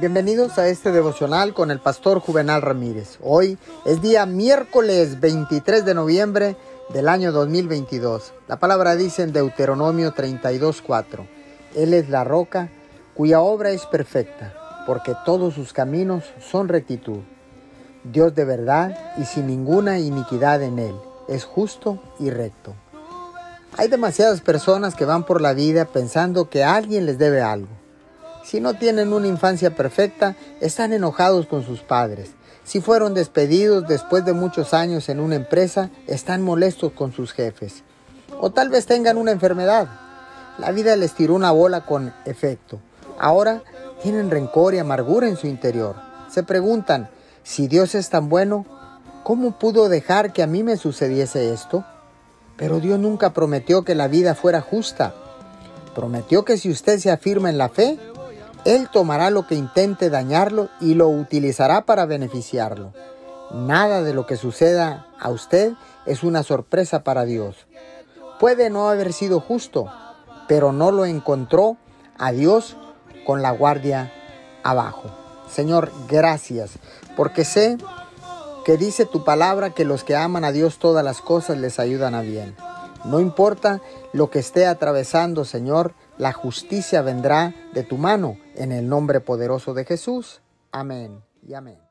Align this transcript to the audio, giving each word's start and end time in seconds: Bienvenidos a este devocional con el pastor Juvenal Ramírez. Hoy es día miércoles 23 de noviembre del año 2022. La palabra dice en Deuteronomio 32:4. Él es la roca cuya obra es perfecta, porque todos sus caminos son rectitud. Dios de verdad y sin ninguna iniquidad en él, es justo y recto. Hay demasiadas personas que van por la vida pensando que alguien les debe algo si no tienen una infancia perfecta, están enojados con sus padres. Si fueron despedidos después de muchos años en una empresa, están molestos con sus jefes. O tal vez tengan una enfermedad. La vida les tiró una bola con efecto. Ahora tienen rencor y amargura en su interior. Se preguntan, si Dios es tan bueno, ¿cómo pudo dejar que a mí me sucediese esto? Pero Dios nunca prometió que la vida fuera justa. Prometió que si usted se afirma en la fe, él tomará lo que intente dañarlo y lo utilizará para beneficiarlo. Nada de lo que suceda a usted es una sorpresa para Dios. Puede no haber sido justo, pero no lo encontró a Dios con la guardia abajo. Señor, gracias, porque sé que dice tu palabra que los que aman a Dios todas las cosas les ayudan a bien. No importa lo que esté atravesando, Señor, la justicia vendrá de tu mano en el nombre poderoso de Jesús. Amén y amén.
Bienvenidos 0.00 0.58
a 0.58 0.68
este 0.68 0.92
devocional 0.92 1.54
con 1.54 1.72
el 1.72 1.80
pastor 1.80 2.20
Juvenal 2.20 2.62
Ramírez. 2.62 3.18
Hoy 3.20 3.58
es 3.84 4.00
día 4.00 4.26
miércoles 4.26 5.18
23 5.18 5.84
de 5.84 5.92
noviembre 5.92 6.56
del 6.94 7.08
año 7.08 7.32
2022. 7.32 8.32
La 8.46 8.60
palabra 8.60 8.94
dice 8.94 9.24
en 9.24 9.32
Deuteronomio 9.32 10.14
32:4. 10.14 11.26
Él 11.74 11.94
es 11.94 12.10
la 12.10 12.22
roca 12.22 12.70
cuya 13.12 13.40
obra 13.40 13.70
es 13.70 13.86
perfecta, 13.86 14.54
porque 14.86 15.16
todos 15.24 15.54
sus 15.54 15.72
caminos 15.72 16.22
son 16.48 16.68
rectitud. 16.68 17.22
Dios 18.04 18.36
de 18.36 18.44
verdad 18.44 18.96
y 19.16 19.24
sin 19.24 19.48
ninguna 19.48 19.98
iniquidad 19.98 20.62
en 20.62 20.78
él, 20.78 20.94
es 21.26 21.44
justo 21.44 22.00
y 22.20 22.30
recto. 22.30 22.72
Hay 23.76 23.88
demasiadas 23.88 24.42
personas 24.42 24.94
que 24.94 25.06
van 25.06 25.24
por 25.24 25.40
la 25.40 25.54
vida 25.54 25.86
pensando 25.86 26.48
que 26.48 26.62
alguien 26.62 27.04
les 27.04 27.18
debe 27.18 27.42
algo 27.42 27.77
si 28.48 28.62
no 28.62 28.72
tienen 28.72 29.12
una 29.12 29.26
infancia 29.26 29.76
perfecta, 29.76 30.34
están 30.62 30.94
enojados 30.94 31.46
con 31.46 31.66
sus 31.66 31.80
padres. 31.80 32.30
Si 32.64 32.80
fueron 32.80 33.12
despedidos 33.12 33.86
después 33.86 34.24
de 34.24 34.32
muchos 34.32 34.72
años 34.72 35.10
en 35.10 35.20
una 35.20 35.34
empresa, 35.34 35.90
están 36.06 36.40
molestos 36.40 36.92
con 36.92 37.12
sus 37.12 37.32
jefes. 37.32 37.82
O 38.40 38.48
tal 38.48 38.70
vez 38.70 38.86
tengan 38.86 39.18
una 39.18 39.32
enfermedad. 39.32 39.88
La 40.56 40.70
vida 40.72 40.96
les 40.96 41.12
tiró 41.12 41.34
una 41.34 41.50
bola 41.50 41.84
con 41.84 42.14
efecto. 42.24 42.80
Ahora 43.18 43.62
tienen 44.02 44.30
rencor 44.30 44.72
y 44.72 44.78
amargura 44.78 45.28
en 45.28 45.36
su 45.36 45.46
interior. 45.46 45.96
Se 46.30 46.42
preguntan, 46.42 47.10
si 47.42 47.68
Dios 47.68 47.94
es 47.94 48.08
tan 48.08 48.30
bueno, 48.30 48.64
¿cómo 49.24 49.58
pudo 49.58 49.90
dejar 49.90 50.32
que 50.32 50.42
a 50.42 50.46
mí 50.46 50.62
me 50.62 50.78
sucediese 50.78 51.52
esto? 51.52 51.84
Pero 52.56 52.80
Dios 52.80 52.98
nunca 52.98 53.34
prometió 53.34 53.84
que 53.84 53.94
la 53.94 54.08
vida 54.08 54.34
fuera 54.34 54.62
justa. 54.62 55.12
Prometió 55.94 56.46
que 56.46 56.56
si 56.56 56.70
usted 56.70 56.98
se 56.98 57.10
afirma 57.10 57.50
en 57.50 57.58
la 57.58 57.68
fe, 57.68 57.98
él 58.68 58.90
tomará 58.90 59.30
lo 59.30 59.46
que 59.46 59.54
intente 59.54 60.10
dañarlo 60.10 60.68
y 60.78 60.92
lo 60.92 61.08
utilizará 61.08 61.86
para 61.86 62.04
beneficiarlo. 62.04 62.92
Nada 63.50 64.02
de 64.02 64.12
lo 64.12 64.26
que 64.26 64.36
suceda 64.36 65.06
a 65.18 65.30
usted 65.30 65.72
es 66.04 66.22
una 66.22 66.42
sorpresa 66.42 67.02
para 67.02 67.24
Dios. 67.24 67.66
Puede 68.38 68.68
no 68.68 68.90
haber 68.90 69.14
sido 69.14 69.40
justo, 69.40 69.90
pero 70.48 70.72
no 70.72 70.90
lo 70.90 71.06
encontró 71.06 71.78
a 72.18 72.30
Dios 72.32 72.76
con 73.24 73.40
la 73.40 73.52
guardia 73.52 74.12
abajo. 74.62 75.10
Señor, 75.50 75.90
gracias, 76.06 76.72
porque 77.16 77.46
sé 77.46 77.78
que 78.66 78.76
dice 78.76 79.06
tu 79.06 79.24
palabra 79.24 79.70
que 79.70 79.86
los 79.86 80.04
que 80.04 80.14
aman 80.14 80.44
a 80.44 80.52
Dios 80.52 80.78
todas 80.78 81.02
las 81.02 81.22
cosas 81.22 81.56
les 81.56 81.78
ayudan 81.78 82.14
a 82.14 82.20
bien. 82.20 82.54
No 83.04 83.20
importa 83.20 83.80
lo 84.12 84.30
que 84.30 84.38
esté 84.38 84.66
atravesando, 84.66 85.44
Señor, 85.44 85.94
la 86.18 86.32
justicia 86.32 87.02
vendrá 87.02 87.54
de 87.72 87.82
tu 87.82 87.96
mano 87.96 88.38
en 88.54 88.72
el 88.72 88.88
nombre 88.88 89.20
poderoso 89.20 89.74
de 89.74 89.84
Jesús. 89.84 90.40
Amén 90.72 91.22
y 91.46 91.54
amén. 91.54 91.87